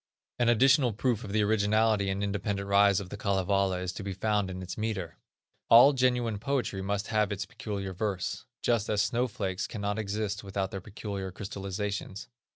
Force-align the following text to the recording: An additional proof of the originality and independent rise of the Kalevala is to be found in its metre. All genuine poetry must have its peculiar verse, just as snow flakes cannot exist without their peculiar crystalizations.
An 0.39 0.49
additional 0.49 0.93
proof 0.93 1.23
of 1.23 1.31
the 1.31 1.43
originality 1.43 2.09
and 2.09 2.23
independent 2.23 2.67
rise 2.67 2.99
of 2.99 3.09
the 3.09 3.17
Kalevala 3.17 3.81
is 3.81 3.93
to 3.93 4.01
be 4.03 4.13
found 4.13 4.49
in 4.49 4.63
its 4.63 4.75
metre. 4.75 5.19
All 5.69 5.93
genuine 5.93 6.39
poetry 6.39 6.81
must 6.81 7.09
have 7.09 7.31
its 7.31 7.45
peculiar 7.45 7.93
verse, 7.93 8.45
just 8.63 8.89
as 8.89 9.03
snow 9.03 9.27
flakes 9.27 9.67
cannot 9.67 9.99
exist 9.99 10.43
without 10.43 10.71
their 10.71 10.81
peculiar 10.81 11.31
crystalizations. 11.31 12.29